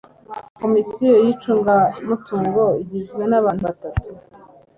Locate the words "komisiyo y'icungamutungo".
0.59-2.63